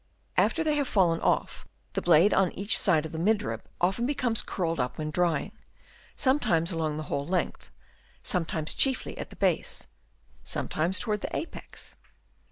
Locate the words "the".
1.93-2.01, 3.11-3.19, 6.97-7.03, 9.29-9.35, 11.21-11.35